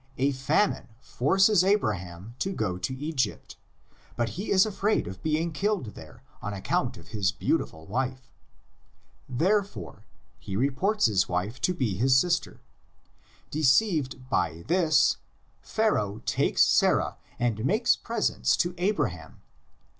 [0.17, 3.55] A famine forces Abraham to go to Egypt;
[4.15, 4.77] but he is 70 THE LEGENDS OF GENESIS.
[4.79, 8.31] afraid of being killed there on account of his beau tiful wife.
[9.29, 10.05] Therefore
[10.39, 12.61] he reports his wife to be his sister.
[13.51, 15.17] Deceived by this
[15.61, 19.43] Pharaoh takes Sarah and makes presents to Abraham.